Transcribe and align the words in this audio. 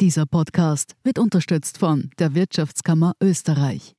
Dieser 0.00 0.26
Podcast 0.26 0.94
wird 1.02 1.18
unterstützt 1.18 1.76
von 1.76 2.12
der 2.20 2.32
Wirtschaftskammer 2.36 3.14
Österreich. 3.20 3.94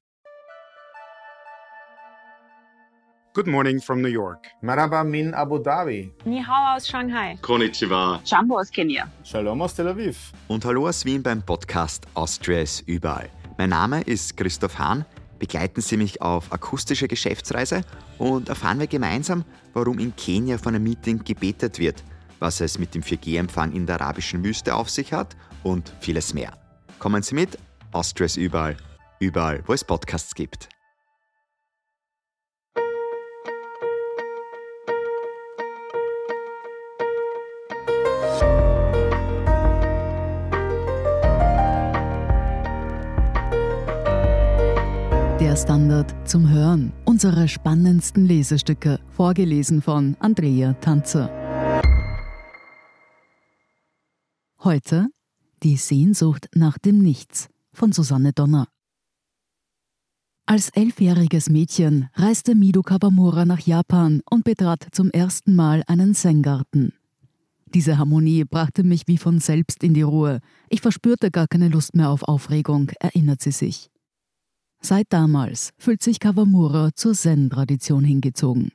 Good 3.34 3.48
morning 3.48 3.82
from 3.82 4.00
New 4.02 4.08
York. 4.08 4.48
Marhaba 4.62 5.04
min 5.04 5.34
Abu 5.34 5.58
Dhabi. 5.58 6.10
Ni 6.24 6.42
hao 6.42 6.78
aus 6.78 6.88
Shanghai. 6.88 7.38
Konnichiwa. 7.42 8.22
Jumbo 8.24 8.60
aus 8.60 8.72
Kenia. 8.72 9.12
Shalom 9.26 9.62
aus 9.62 9.76
Tel 9.76 9.90
Aviv. 9.90 10.32
Und 10.48 10.64
hallo 10.64 10.88
aus 10.88 11.04
Wien 11.04 11.22
beim 11.22 11.42
Podcast 11.42 12.08
Austria 12.14 12.62
ist 12.62 12.88
überall. 12.88 13.30
Mein 13.58 13.72
Name 13.72 14.00
ist 14.04 14.38
Christoph 14.38 14.80
Hahn. 14.80 15.04
Begleiten 15.38 15.82
Sie 15.82 15.98
mich 15.98 16.22
auf 16.22 16.54
akustische 16.54 17.10
Geschäftsreise 17.10 17.82
und 18.18 18.48
erfahren 18.48 18.80
wir 18.80 18.88
gemeinsam, 18.88 19.44
warum 19.74 20.00
in 20.00 20.16
Kenia 20.16 20.60
vor 20.60 20.72
einem 20.72 20.84
Meeting 20.84 21.26
gebetet 21.26 21.78
wird, 21.78 22.06
was 22.40 22.62
es 22.62 22.80
mit 22.80 22.96
dem 22.96 23.02
4G-Empfang 23.02 23.74
in 23.74 23.86
der 23.86 24.00
arabischen 24.00 24.46
Wüste 24.46 24.74
auf 24.74 24.90
sich 24.90 25.12
hat 25.12 25.36
und 25.64 25.92
vieles 26.00 26.34
mehr. 26.34 26.54
Kommen 27.00 27.24
Sie 27.24 27.36
mit, 27.36 27.58
Austria 27.92 28.26
ist 28.26 28.38
überall, 28.38 28.78
überall, 29.20 29.64
wo 29.66 29.74
es 29.74 29.84
Podcasts 29.84 30.36
gibt. 30.36 30.70
Der 45.40 45.56
Standard 45.56 46.14
zum 46.28 46.50
Hören. 46.50 46.92
Unsere 47.06 47.48
spannendsten 47.48 48.26
Lesestücke, 48.26 49.00
vorgelesen 49.16 49.82
von 49.82 50.18
Andrea 50.20 50.74
Tanzer. 50.74 51.30
Heute 54.62 55.08
Die 55.62 55.76
Sehnsucht 55.76 56.48
nach 56.56 56.78
dem 56.78 57.00
Nichts 57.00 57.50
von 57.74 57.92
Susanne 57.92 58.32
Donner. 58.32 58.70
Als 60.46 60.70
elfjähriges 60.70 61.50
Mädchen 61.50 62.08
reiste 62.14 62.56
Mido 62.56 62.82
Kawamura 62.82 63.44
nach 63.44 63.60
Japan 63.60 64.22
und 64.32 64.46
betrat 64.46 64.88
zum 64.94 65.12
ersten 65.12 65.56
Mal 65.56 65.84
einen 65.88 66.16
Zen-Garten. 66.16 66.94
Diese 67.74 67.98
Harmonie 67.98 68.46
brachte 68.46 68.86
mich 68.86 69.04
wie 69.08 69.18
von 69.18 69.42
selbst 69.42 69.84
in 69.84 69.94
die 69.94 70.02
Ruhe. 70.02 70.40
Ich 70.70 70.80
verspürte 70.80 71.30
gar 71.30 71.48
keine 71.48 71.68
Lust 71.68 71.94
mehr 71.94 72.10
auf 72.10 72.24
Aufregung, 72.24 72.92
erinnert 73.02 73.42
sie 73.42 73.52
sich. 73.52 73.92
Seit 74.80 75.08
damals 75.10 75.72
fühlt 75.78 76.02
sich 76.02 76.22
Kawamura 76.22 76.92
zur 76.96 77.14
Zen-Tradition 77.14 78.06
hingezogen. 78.06 78.72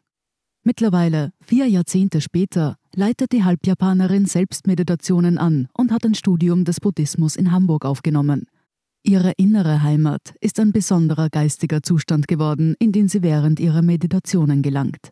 Mittlerweile, 0.64 1.32
vier 1.40 1.66
Jahrzehnte 1.66 2.20
später, 2.20 2.76
leitet 2.96 3.32
die 3.32 3.44
Halbjapanerin 3.44 4.26
selbst 4.26 4.66
Meditationen 4.66 5.38
an 5.38 5.68
und 5.74 5.92
hat 5.92 6.04
ein 6.04 6.14
Studium 6.14 6.64
des 6.64 6.80
Buddhismus 6.80 7.36
in 7.36 7.52
Hamburg 7.52 7.84
aufgenommen. 7.84 8.46
Ihre 9.02 9.32
innere 9.36 9.82
Heimat 9.82 10.34
ist 10.40 10.58
ein 10.58 10.72
besonderer 10.72 11.28
geistiger 11.28 11.82
Zustand 11.82 12.26
geworden, 12.26 12.74
in 12.78 12.92
den 12.92 13.08
sie 13.08 13.22
während 13.22 13.60
ihrer 13.60 13.82
Meditationen 13.82 14.62
gelangt. 14.62 15.10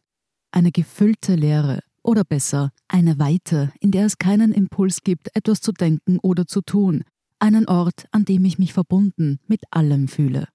Eine 0.50 0.72
gefüllte 0.72 1.34
Leere 1.34 1.80
oder 2.02 2.24
besser 2.24 2.70
eine 2.89 3.19
Weite, 3.19 3.72
in 3.80 3.91
der 3.91 4.06
es 4.06 4.19
keinen 4.19 4.52
Impuls 4.52 5.02
gibt, 5.02 5.28
etwas 5.34 5.61
zu 5.61 5.72
denken 5.72 6.19
oder 6.20 6.46
zu 6.46 6.62
tun, 6.62 7.05
einen 7.39 7.69
Ort, 7.69 8.06
an 8.12 8.24
dem 8.24 8.44
ich 8.44 8.58
mich 8.58 8.72
verbunden 8.72 9.41
mit 9.46 9.61
allem 9.70 10.08
fühle. 10.08 10.48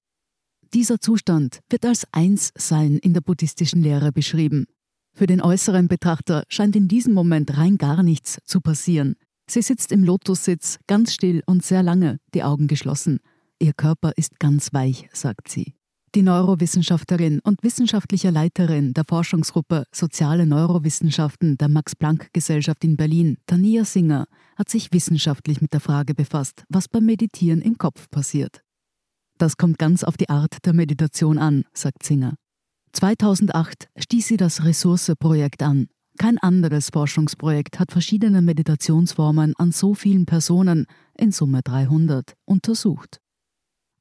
Dieser 0.74 1.00
Zustand 1.00 1.60
wird 1.70 1.86
als 1.86 2.08
Einssein 2.12 2.98
in 2.98 3.14
der 3.14 3.22
buddhistischen 3.22 3.82
Lehre 3.82 4.12
beschrieben. 4.12 4.66
Für 5.18 5.26
den 5.26 5.42
äußeren 5.42 5.88
Betrachter 5.88 6.44
scheint 6.48 6.76
in 6.76 6.88
diesem 6.88 7.16
Moment 7.16 7.58
rein 7.58 7.80
gar 7.80 8.04
nichts 8.04 8.38
zu 8.46 8.62
passieren. 8.62 9.16
Sie 9.50 9.64
sitzt 9.64 9.92
im 9.92 10.04
Lotussitz, 10.04 10.78
ganz 10.86 11.12
still 11.12 11.42
und 11.48 11.66
sehr 11.66 11.82
lange, 11.82 12.20
die 12.36 12.44
Augen 12.44 12.68
geschlossen. 12.68 13.20
Ihr 13.58 13.74
Körper 13.74 14.12
ist 14.16 14.40
ganz 14.40 14.74
weich, 14.74 15.10
sagt 15.14 15.50
sie. 15.50 15.74
Die 16.14 16.22
Neurowissenschaftlerin 16.22 17.40
und 17.40 17.64
wissenschaftliche 17.64 18.30
Leiterin 18.30 18.94
der 18.94 19.06
Forschungsgruppe 19.06 19.86
Soziale 19.92 20.46
Neurowissenschaften 20.46 21.58
der 21.58 21.70
Max-Planck-Gesellschaft 21.70 22.84
in 22.84 22.96
Berlin, 22.96 23.38
Tania 23.48 23.86
Singer, 23.86 24.28
hat 24.56 24.70
sich 24.70 24.94
wissenschaftlich 24.94 25.62
mit 25.62 25.74
der 25.74 25.80
Frage 25.80 26.14
befasst, 26.14 26.64
was 26.70 26.88
beim 26.88 27.08
Meditieren 27.08 27.64
im 27.64 27.80
Kopf 27.80 28.08
passiert. 28.12 28.62
Das 29.40 29.58
kommt 29.58 29.80
ganz 29.80 30.04
auf 30.04 30.16
die 30.16 30.30
Art 30.30 30.64
der 30.64 30.74
Meditation 30.74 31.40
an, 31.40 31.64
sagt 31.74 32.04
Singer. 32.04 32.36
2008 32.94 33.90
stieß 33.98 34.28
sie 34.28 34.38
das 34.38 34.64
Ressource-Projekt 34.64 35.62
an. 35.64 35.88
Kein 36.18 36.40
anderes 36.40 36.90
Forschungsprojekt 36.92 37.80
hat 37.80 37.92
verschiedene 37.92 38.42
Meditationsformen 38.42 39.54
an 39.58 39.72
so 39.72 39.94
vielen 39.94 40.26
Personen, 40.26 40.88
in 41.16 41.32
Summe 41.32 41.62
300, 41.62 42.34
untersucht. 42.46 43.20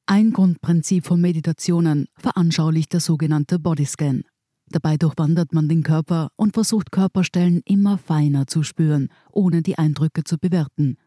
Ein 0.07 0.33
Grundprinzip 0.33 1.05
von 1.05 1.21
Meditationen 1.21 2.07
veranschaulicht 2.17 2.93
der 2.93 3.01
sogenannte 3.01 3.59
Bodyscan. 3.59 4.23
Dabei 4.69 4.97
durchwandert 4.97 5.53
man 5.53 5.69
den 5.69 5.83
Körper 5.83 6.29
und 6.35 6.53
versucht 6.53 6.91
Körperstellen 6.91 7.61
immer 7.65 7.99
feiner 7.99 8.47
zu 8.47 8.63
spüren, 8.63 9.09
ohne 9.31 9.61
die 9.61 9.77
Eindrücke 9.77 10.23
zu 10.23 10.37
bewerten. 10.39 10.97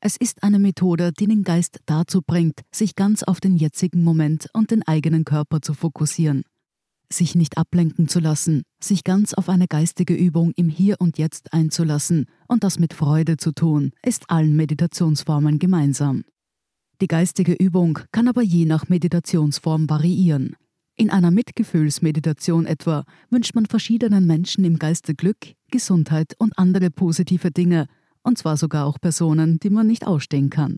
Es 0.00 0.16
ist 0.16 0.42
eine 0.42 0.58
Methode, 0.58 1.12
die 1.12 1.26
den 1.26 1.44
Geist 1.44 1.78
dazu 1.86 2.22
bringt, 2.22 2.62
sich 2.72 2.96
ganz 2.96 3.22
auf 3.22 3.40
den 3.40 3.56
jetzigen 3.56 4.02
Moment 4.02 4.48
und 4.52 4.70
den 4.70 4.82
eigenen 4.82 5.24
Körper 5.24 5.60
zu 5.60 5.74
fokussieren 5.74 6.42
sich 7.12 7.34
nicht 7.34 7.58
ablenken 7.58 8.08
zu 8.08 8.20
lassen, 8.20 8.62
sich 8.82 9.04
ganz 9.04 9.34
auf 9.34 9.48
eine 9.48 9.66
geistige 9.66 10.14
Übung 10.14 10.52
im 10.56 10.68
Hier 10.68 10.96
und 10.98 11.18
Jetzt 11.18 11.52
einzulassen 11.52 12.26
und 12.48 12.64
das 12.64 12.78
mit 12.78 12.94
Freude 12.94 13.36
zu 13.36 13.52
tun, 13.52 13.92
ist 14.04 14.30
allen 14.30 14.56
Meditationsformen 14.56 15.58
gemeinsam. 15.58 16.24
Die 17.00 17.08
geistige 17.08 17.54
Übung 17.54 17.98
kann 18.12 18.28
aber 18.28 18.42
je 18.42 18.66
nach 18.66 18.88
Meditationsform 18.88 19.88
variieren. 19.88 20.56
In 20.96 21.08
einer 21.08 21.30
Mitgefühlsmeditation 21.30 22.66
etwa 22.66 23.04
wünscht 23.30 23.54
man 23.54 23.64
verschiedenen 23.64 24.26
Menschen 24.26 24.64
im 24.64 24.78
Geiste 24.78 25.14
Glück, 25.14 25.54
Gesundheit 25.70 26.34
und 26.38 26.58
andere 26.58 26.90
positive 26.90 27.50
Dinge, 27.50 27.86
und 28.22 28.36
zwar 28.36 28.58
sogar 28.58 28.84
auch 28.84 29.00
Personen, 29.00 29.58
die 29.60 29.70
man 29.70 29.86
nicht 29.86 30.06
ausstehen 30.06 30.50
kann. 30.50 30.76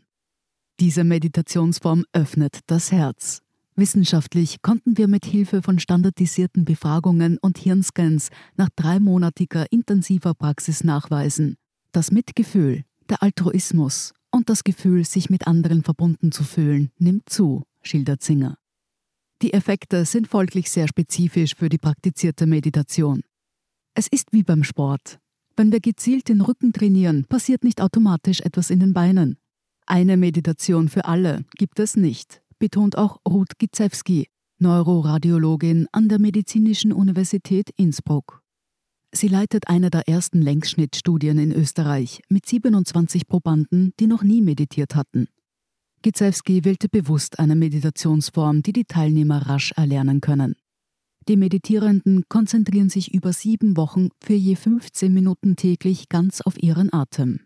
Diese 0.79 1.03
Meditationsform 1.03 2.05
öffnet 2.13 2.61
das 2.67 2.93
Herz. 2.93 3.43
Wissenschaftlich 3.75 4.61
konnten 4.61 4.99
wir 4.99 5.09
mit 5.09 5.25
Hilfe 5.25 5.63
von 5.63 5.79
standardisierten 5.79 6.67
Befragungen 6.67 7.39
und 7.39 7.57
Hirnscans 7.57 8.29
nach 8.57 8.69
dreimonatiger 8.77 9.67
intensiver 9.73 10.35
Praxis 10.35 10.85
nachweisen, 10.85 11.57
das 11.91 12.11
Mitgefühl, 12.11 12.85
der 13.09 13.23
Altruismus 13.23 14.13
und 14.31 14.51
das 14.51 14.63
Gefühl, 14.65 15.07
sich 15.07 15.31
mit 15.31 15.47
anderen 15.47 15.83
verbunden 15.83 16.33
zu 16.33 16.45
fühlen, 16.45 16.91
nimmt 16.99 17.31
zu, 17.31 17.63
schildert 17.81 18.23
Singer. 18.23 18.59
Die 19.41 19.55
Effekte 19.55 20.05
sind 20.05 20.29
folglich 20.29 20.71
sehr 20.71 20.87
spezifisch 20.87 21.55
für 21.57 21.71
die 21.71 21.79
praktizierte 21.79 22.47
Meditation. 22.47 23.23
Es 23.95 24.07
ist 24.07 24.33
wie 24.33 24.43
beim 24.43 24.65
Sport. 24.65 25.19
Wenn 25.57 25.73
wir 25.73 25.81
gezielt 25.81 26.29
den 26.29 26.43
Rücken 26.43 26.75
trainieren, 26.75 27.25
passiert 27.25 27.65
nicht 27.65 27.81
automatisch 27.81 28.41
etwas 28.43 28.69
in 28.71 28.81
den 28.81 28.93
Beinen. 28.93 29.39
Eine 29.87 30.17
Meditation 30.17 30.89
für 30.89 31.07
alle 31.07 31.45
gibt 31.57 31.81
es 31.81 31.97
nicht 31.97 32.42
betont 32.63 32.97
auch 32.97 33.19
Ruth 33.29 33.59
Gizewski, 33.59 34.29
Neuroradiologin 34.61 35.89
an 35.91 36.09
der 36.09 36.21
Medizinischen 36.21 36.93
Universität 36.93 37.71
Innsbruck. 37.77 38.41
Sie 39.11 39.27
leitet 39.27 39.67
eine 39.67 39.91
der 39.91 40.07
ersten 40.07 40.41
Längsschnittstudien 40.41 41.41
in 41.41 41.51
Österreich 41.51 42.21
mit 42.29 42.47
27 42.47 43.27
Probanden, 43.27 43.95
die 43.99 44.07
noch 44.07 44.23
nie 44.23 44.43
meditiert 44.43 44.95
hatten. 44.95 45.27
Gizewski 46.03 46.65
wählte 46.65 46.89
bewusst 46.89 47.41
eine 47.41 47.57
Meditationsform, 47.57 48.63
die 48.63 48.73
die 48.73 48.85
Teilnehmer 48.85 49.49
rasch 49.49 49.73
erlernen 49.73 50.21
können. 50.21 50.55
Die 51.27 51.37
Meditierenden 51.37 52.27
konzentrieren 52.29 52.91
sich 52.91 53.13
über 53.13 53.33
sieben 53.33 53.77
Wochen 53.77 54.11
für 54.21 54.35
je 54.35 54.55
15 54.55 55.13
Minuten 55.13 55.57
täglich 55.57 56.09
ganz 56.09 56.41
auf 56.41 56.63
ihren 56.63 56.93
Atem. 56.93 57.41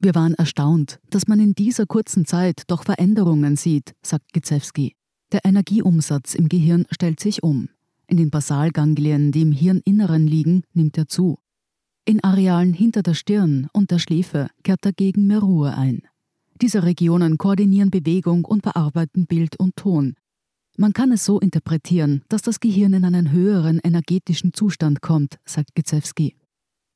Wir 0.00 0.14
waren 0.14 0.34
erstaunt, 0.34 1.00
dass 1.10 1.26
man 1.26 1.40
in 1.40 1.54
dieser 1.54 1.84
kurzen 1.84 2.24
Zeit 2.24 2.62
doch 2.68 2.84
Veränderungen 2.84 3.56
sieht, 3.56 3.94
sagt 4.00 4.32
Gizewski. 4.32 4.94
Der 5.32 5.44
Energieumsatz 5.44 6.34
im 6.34 6.48
Gehirn 6.48 6.86
stellt 6.90 7.18
sich 7.18 7.42
um. 7.42 7.68
In 8.06 8.16
den 8.16 8.30
Basalganglien, 8.30 9.32
die 9.32 9.42
im 9.42 9.52
Hirninneren 9.52 10.26
liegen, 10.26 10.62
nimmt 10.72 10.96
er 10.96 11.08
zu. 11.08 11.38
In 12.04 12.22
Arealen 12.22 12.72
hinter 12.72 13.02
der 13.02 13.14
Stirn 13.14 13.68
und 13.72 13.90
der 13.90 13.98
Schläfe 13.98 14.48
kehrt 14.62 14.84
dagegen 14.84 15.26
mehr 15.26 15.40
Ruhe 15.40 15.76
ein. 15.76 16.02
Diese 16.62 16.84
Regionen 16.84 17.36
koordinieren 17.36 17.90
Bewegung 17.90 18.44
und 18.44 18.62
verarbeiten 18.62 19.26
Bild 19.26 19.58
und 19.58 19.76
Ton. 19.76 20.14
Man 20.76 20.92
kann 20.92 21.10
es 21.10 21.24
so 21.24 21.40
interpretieren, 21.40 22.22
dass 22.28 22.42
das 22.42 22.60
Gehirn 22.60 22.94
in 22.94 23.04
einen 23.04 23.32
höheren 23.32 23.80
energetischen 23.82 24.52
Zustand 24.54 25.02
kommt, 25.02 25.38
sagt 25.44 25.74
Gizewski. 25.74 26.36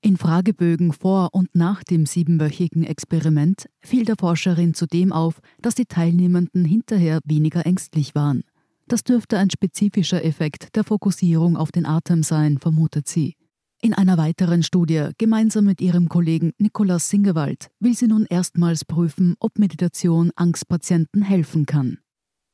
In 0.04 0.16
Fragebögen 0.16 0.92
vor 0.92 1.28
und 1.32 1.54
nach 1.54 1.84
dem 1.84 2.06
siebenwöchigen 2.06 2.82
Experiment 2.82 3.68
fiel 3.80 4.04
der 4.04 4.16
Forscherin 4.18 4.74
zudem 4.74 5.12
auf, 5.12 5.40
dass 5.60 5.76
die 5.76 5.84
Teilnehmenden 5.84 6.64
hinterher 6.64 7.20
weniger 7.24 7.64
ängstlich 7.64 8.16
waren. 8.16 8.42
Das 8.88 9.04
dürfte 9.04 9.38
ein 9.38 9.48
spezifischer 9.50 10.24
Effekt 10.24 10.74
der 10.74 10.82
Fokussierung 10.82 11.56
auf 11.56 11.70
den 11.70 11.86
Atem 11.86 12.24
sein, 12.24 12.58
vermutet 12.58 13.08
sie. 13.08 13.36
In 13.80 13.94
einer 13.94 14.18
weiteren 14.18 14.64
Studie, 14.64 15.10
gemeinsam 15.18 15.66
mit 15.66 15.80
ihrem 15.80 16.08
Kollegen 16.08 16.50
Nikolaus 16.58 17.08
Singewald, 17.08 17.70
will 17.78 17.94
sie 17.94 18.08
nun 18.08 18.26
erstmals 18.28 18.84
prüfen, 18.84 19.36
ob 19.38 19.56
Meditation 19.60 20.32
Angstpatienten 20.34 21.22
helfen 21.22 21.64
kann. 21.64 21.98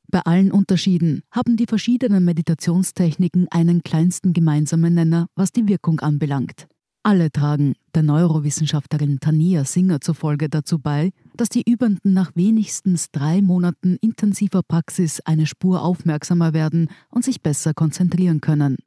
Bei 0.07 0.21
allen 0.21 0.51
Unterschieden 0.51 1.23
haben 1.31 1.57
die 1.57 1.65
verschiedenen 1.65 2.25
Meditationstechniken 2.25 3.47
einen 3.49 3.81
kleinsten 3.81 4.33
gemeinsamen 4.33 4.93
Nenner, 4.93 5.27
was 5.35 5.51
die 5.51 5.67
Wirkung 5.67 5.99
anbelangt. 5.99 6.67
Alle 7.01 7.31
tragen 7.31 7.75
der 7.95 8.03
Neurowissenschaftlerin 8.03 9.19
Tania 9.19 9.63
Singer 9.63 10.01
zufolge 10.01 10.49
dazu 10.49 10.79
bei, 10.79 11.11
dass 11.35 11.47
die 11.47 11.63
Übenden 11.69 12.13
nach 12.13 12.31
wenigstens 12.35 13.09
drei 13.11 13.41
Monaten 13.41 13.97
intensiver 14.01 14.61
Praxis 14.63 15.21
eine 15.21 15.47
Spur 15.47 15.81
aufmerksamer 15.81 16.53
werden 16.53 16.89
und 17.09 17.23
sich 17.23 17.41
besser 17.41 17.73
konzentrieren 17.73 18.41
können. 18.41 18.77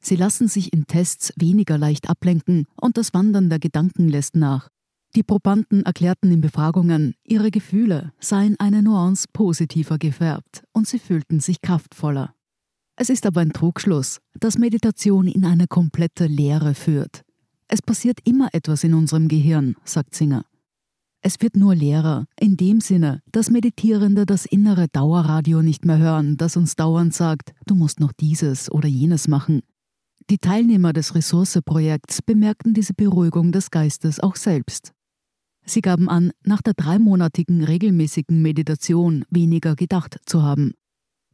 Sie 0.00 0.16
lassen 0.16 0.48
sich 0.48 0.72
in 0.72 0.86
Tests 0.86 1.32
weniger 1.36 1.78
leicht 1.78 2.08
ablenken 2.08 2.66
und 2.80 2.96
das 2.96 3.12
Wandern 3.12 3.50
der 3.50 3.58
Gedanken 3.58 4.08
lässt 4.08 4.36
nach. 4.36 4.68
Die 5.14 5.22
Probanden 5.22 5.82
erklärten 5.84 6.30
in 6.32 6.40
Befragungen, 6.40 7.14
ihre 7.24 7.50
Gefühle 7.50 8.12
seien 8.18 8.58
eine 8.58 8.82
Nuance 8.82 9.26
positiver 9.32 9.98
gefärbt 9.98 10.64
und 10.72 10.88
sie 10.88 10.98
fühlten 10.98 11.40
sich 11.40 11.60
kraftvoller. 11.60 12.34
Es 12.96 13.10
ist 13.10 13.26
aber 13.26 13.40
ein 13.40 13.52
Trugschluss, 13.52 14.20
dass 14.38 14.58
Meditation 14.58 15.26
in 15.26 15.44
eine 15.44 15.66
komplette 15.66 16.26
Leere 16.26 16.74
führt. 16.74 17.22
Es 17.74 17.80
passiert 17.80 18.18
immer 18.24 18.50
etwas 18.52 18.84
in 18.84 18.92
unserem 18.92 19.28
Gehirn, 19.28 19.76
sagt 19.82 20.14
Singer. 20.14 20.44
Es 21.22 21.40
wird 21.40 21.56
nur 21.56 21.74
leerer, 21.74 22.26
in 22.38 22.58
dem 22.58 22.82
Sinne, 22.82 23.22
dass 23.32 23.48
Meditierende 23.48 24.26
das 24.26 24.44
innere 24.44 24.88
Dauerradio 24.88 25.62
nicht 25.62 25.86
mehr 25.86 25.96
hören, 25.96 26.36
das 26.36 26.58
uns 26.58 26.76
dauernd 26.76 27.14
sagt, 27.14 27.54
du 27.64 27.74
musst 27.74 27.98
noch 27.98 28.12
dieses 28.12 28.70
oder 28.70 28.88
jenes 28.88 29.26
machen. 29.26 29.62
Die 30.28 30.36
Teilnehmer 30.36 30.92
des 30.92 31.14
Ressourceprojekts 31.14 32.20
bemerkten 32.20 32.74
diese 32.74 32.92
Beruhigung 32.92 33.52
des 33.52 33.70
Geistes 33.70 34.20
auch 34.20 34.36
selbst. 34.36 34.92
Sie 35.64 35.80
gaben 35.80 36.10
an, 36.10 36.32
nach 36.44 36.60
der 36.60 36.74
dreimonatigen 36.74 37.64
regelmäßigen 37.64 38.42
Meditation 38.42 39.24
weniger 39.30 39.76
gedacht 39.76 40.18
zu 40.26 40.42
haben. 40.42 40.74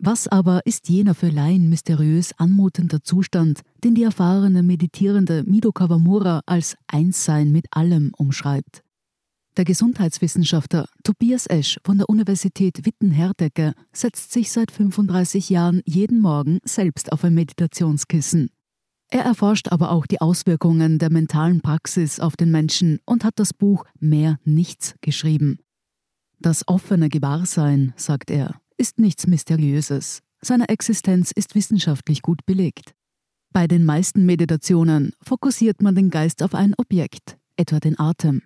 Was 0.01 0.29
aber 0.29 0.65
ist 0.65 0.89
jener 0.89 1.15
für 1.15 1.29
Laien 1.29 1.69
mysteriös 1.69 2.33
anmutender 2.39 3.03
Zustand, 3.03 3.63
den 3.83 3.97
die 3.97 4.05
erfahrene 4.05 4.63
meditierende 4.63 5.43
Mido 5.43 5.73
Kawamura 5.73 6.43
als 6.47 6.77
Einssein 6.87 7.51
mit 7.51 7.67
allem 7.73 8.13
umschreibt? 8.17 8.85
Der 9.57 9.65
Gesundheitswissenschaftler 9.65 10.87
Tobias 11.03 11.47
Esch 11.47 11.81
von 11.85 11.99
der 11.99 12.09
Universität 12.09 12.87
Witten-Herdecke 12.87 13.75
setzt 13.93 14.33
sich 14.33 14.53
seit 14.53 14.71
35 14.71 15.51
Jahren 15.51 15.83
jeden 15.85 16.21
Morgen 16.21 16.61
selbst 16.63 17.11
auf 17.11 17.25
ein 17.25 17.35
Meditationskissen. 17.35 18.51
Er 19.11 19.23
erforscht 19.23 19.67
aber 19.73 19.91
auch 19.91 20.07
die 20.07 20.21
Auswirkungen 20.21 21.01
der 21.01 21.11
mentalen 21.11 21.61
Praxis 21.61 22.21
auf 22.21 22.37
den 22.37 22.53
Menschen 22.53 23.01
und 23.05 23.25
hat 23.25 23.41
das 23.41 23.53
Buch 23.53 23.85
Mehr 23.99 24.39
Nichts 24.45 24.95
geschrieben. 25.01 25.59
Das 26.39 26.69
offene 26.69 27.09
Gewahrsein, 27.09 27.95
sagt 27.97 28.31
er, 28.31 28.61
ist 28.79 28.99
nichts 28.99 29.27
Mysteriöses. 29.27 30.21
Seine 30.41 30.69
Existenz 30.69 31.33
ist 31.33 31.55
wissenschaftlich 31.55 32.23
gut 32.23 32.47
belegt. 32.47 32.93
Bei 33.53 33.67
den 33.67 33.85
meisten 33.85 34.25
Meditationen 34.25 35.13
fokussiert 35.21 35.83
man 35.83 35.95
den 35.95 36.11
Geist 36.11 36.43
auf 36.43 36.55
ein 36.55 36.75
Objekt, 36.79 37.37
etwa 37.57 37.81
den 37.81 37.99
Atem. 37.99 38.43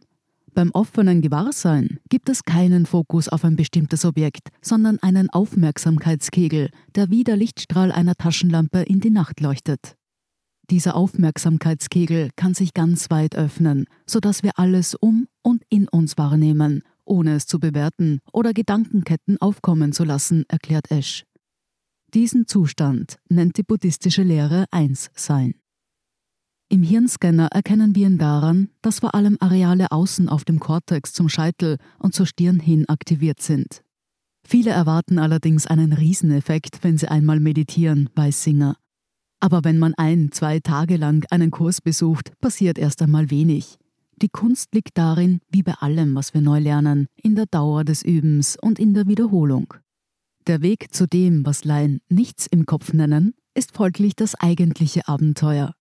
Beim 0.55 0.71
offenen 0.73 1.23
Gewahrsein 1.23 1.99
gibt 2.09 2.29
es 2.29 2.45
keinen 2.45 2.87
Fokus 2.87 3.29
auf 3.29 3.45
ein 3.45 3.57
bestimmtes 3.57 4.05
Objekt, 4.05 4.49
sondern 4.61 4.99
einen 4.99 5.31
Aufmerksamkeitskegel, 5.31 6.71
der 6.95 7.11
wie 7.11 7.25
der 7.25 7.37
Lichtstrahl 7.37 7.91
einer 7.91 8.15
Taschenlampe 8.15 8.81
in 8.81 9.01
die 9.01 9.11
Nacht 9.11 9.41
leuchtet. 9.41 9.97
Dieser 10.71 10.95
Aufmerksamkeitskegel 10.95 12.31
kann 12.37 12.55
sich 12.55 12.73
ganz 12.73 13.11
weit 13.11 13.35
öffnen, 13.35 13.87
sodass 14.07 14.43
wir 14.43 14.59
alles 14.59 14.95
um 14.95 15.27
und 15.43 15.63
in 15.69 15.89
uns 15.89 16.17
wahrnehmen, 16.17 16.83
ohne 17.05 17.35
es 17.35 17.47
zu 17.47 17.59
bewerten 17.59 18.21
oder 18.33 18.53
Gedankenketten 18.53 19.41
aufkommen 19.41 19.93
zu 19.93 20.05
lassen, 20.05 20.45
erklärt 20.49 20.91
Esch. 20.91 21.25
Diesen 22.15 22.47
Zustand 22.47 23.17
nennt 23.29 23.57
die 23.57 23.63
buddhistische 23.63 24.23
Lehre 24.23 24.67
Einssein. 24.71 25.55
Im 26.69 26.83
Hirnscanner 26.83 27.49
erkennen 27.53 27.95
wir 27.95 28.07
ihn 28.07 28.19
daran, 28.19 28.71
dass 28.81 29.01
vor 29.01 29.15
allem 29.15 29.37
Areale 29.41 29.93
außen 29.93 30.29
auf 30.29 30.45
dem 30.45 30.59
Kortex 30.59 31.13
zum 31.13 31.29
Scheitel 31.29 31.77
und 31.99 32.15
zur 32.15 32.27
Stirn 32.27 32.61
hin 32.61 32.89
aktiviert 32.89 33.43
sind. 33.43 33.83
Viele 34.47 34.71
erwarten 34.71 35.19
allerdings 35.19 35.67
einen 35.67 35.93
Rieseneffekt, 35.93 36.83
wenn 36.83 36.99
sie 36.99 37.09
einmal 37.09 37.41
meditieren, 37.41 38.09
weiß 38.15 38.43
Singer. 38.43 38.77
Aber 39.41 39.65
wenn 39.65 39.79
man 39.79 39.95
ein, 39.95 40.31
zwei 40.33 40.61
Tage 40.61 40.97
lang 40.97 41.27
einen 41.31 41.51
Kurs 41.51 41.81
besucht, 41.81 42.33
passiert 42.41 42.79
erst 42.79 43.03
einmal 43.03 43.31
wenig. 43.31 43.79
Die 44.23 44.29
Kunst 44.29 44.73
liegt 44.73 44.97
darin, 44.99 45.41
wie 45.51 45.65
bei 45.65 45.75
allem, 45.75 46.15
was 46.15 46.33
wir 46.33 46.43
neu 46.43 46.61
lernen, 46.61 47.09
in 47.21 47.35
der 47.35 47.47
Dauer 47.47 47.83
des 47.83 48.05
Übens 48.05 48.57
und 48.57 48.79
in 48.79 48.95
der 48.95 49.09
Wiederholung. 49.09 49.75
Der 50.47 50.63
Weg 50.63 50.95
zu 50.95 51.09
dem, 51.09 51.45
was 51.45 51.65
Laien 51.65 52.01
nichts 52.09 52.47
im 52.47 52.65
Kopf 52.65 52.93
nennen, 52.93 53.35
ist 53.55 53.75
folglich 53.75 54.15
das 54.15 54.37
eigentliche 54.37 55.09
Abenteuer. 55.09 55.75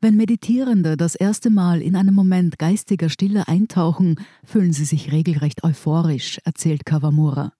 Wenn 0.00 0.16
Meditierende 0.16 0.96
das 0.96 1.14
erste 1.14 1.50
Mal 1.50 1.82
in 1.82 1.94
einen 1.94 2.14
Moment 2.14 2.58
geistiger 2.58 3.10
Stille 3.10 3.46
eintauchen, 3.46 4.16
fühlen 4.42 4.72
sie 4.72 4.86
sich 4.86 5.12
regelrecht 5.12 5.62
euphorisch, 5.62 6.38
erzählt 6.44 6.86
Kawamura. 6.86 7.52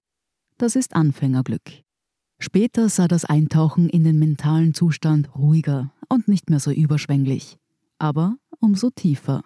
Das 0.56 0.76
ist 0.76 0.96
Anfängerglück. 0.96 1.82
Später 2.38 2.88
sah 2.88 3.06
das 3.06 3.26
Eintauchen 3.26 3.90
in 3.90 4.02
den 4.02 4.19
mentalen 4.19 4.73
Zustand 4.73 5.37
ruhiger 5.37 5.93
und 6.08 6.26
nicht 6.26 6.49
mehr 6.49 6.58
so 6.58 6.70
überschwänglich, 6.70 7.58
aber 7.99 8.37
umso 8.61 8.88
tiefer. 8.88 9.44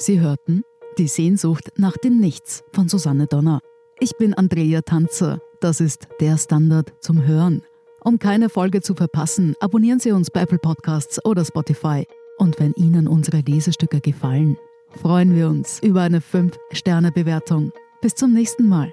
Sie 0.00 0.20
hörten 0.20 0.62
Die 0.96 1.08
Sehnsucht 1.08 1.72
nach 1.76 1.96
dem 1.96 2.18
Nichts 2.18 2.62
von 2.72 2.88
Susanne 2.88 3.26
Donner. 3.26 3.60
Ich 3.98 4.16
bin 4.16 4.32
Andrea 4.32 4.80
Tanzer. 4.82 5.40
Das 5.60 5.80
ist 5.80 6.06
der 6.20 6.38
Standard 6.38 6.92
zum 7.00 7.26
Hören. 7.26 7.62
Um 8.04 8.20
keine 8.20 8.48
Folge 8.48 8.80
zu 8.80 8.94
verpassen, 8.94 9.56
abonnieren 9.58 9.98
Sie 9.98 10.12
uns 10.12 10.30
bei 10.30 10.42
Apple 10.42 10.60
Podcasts 10.60 11.24
oder 11.24 11.44
Spotify. 11.44 12.06
Und 12.38 12.60
wenn 12.60 12.74
Ihnen 12.74 13.08
unsere 13.08 13.40
Lesestücke 13.40 14.00
gefallen, 14.00 14.56
freuen 15.02 15.34
wir 15.34 15.48
uns 15.48 15.80
über 15.82 16.02
eine 16.02 16.20
5-Sterne-Bewertung. 16.20 17.72
Bis 18.00 18.14
zum 18.14 18.32
nächsten 18.32 18.68
Mal. 18.68 18.92